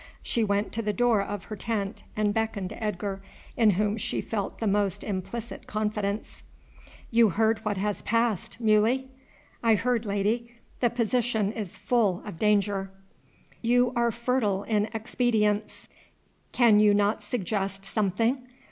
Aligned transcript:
She 0.23 0.43
went 0.43 0.71
to 0.71 0.81
the 0.81 0.93
door 0.93 1.21
of 1.21 1.43
her 1.43 1.55
tent 1.55 2.01
and 2.17 2.33
beckoned 2.33 2.69
to 2.69 2.83
Edgar, 2.83 3.21
in 3.55 3.69
whom 3.69 3.97
she 3.97 4.19
felt 4.19 4.57
the 4.57 4.65
most 4.65 5.03
implicit 5.03 5.67
confidence. 5.67 6.41
"You 7.11 7.29
heard 7.29 7.59
what 7.59 7.77
has 7.77 8.01
passed, 8.01 8.59
Muley?" 8.59 9.09
"I 9.61 9.75
heard, 9.75 10.03
lady; 10.07 10.55
the 10.79 10.89
position 10.89 11.51
is 11.51 11.77
full 11.77 12.23
of 12.25 12.39
danger." 12.39 12.89
"You 13.61 13.93
are 13.95 14.09
fertile 14.11 14.63
in 14.63 14.89
expedients. 14.91 15.87
Can 16.51 16.79
you 16.79 16.95
not 16.95 17.21
suggest 17.21 17.85
some 17.85 18.09
thing? 18.09 18.47